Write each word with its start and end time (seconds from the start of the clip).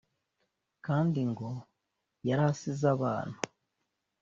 kandi 0.85 1.19
ngo 1.31 1.49
yarasize 2.27 2.85
abana 2.95 3.37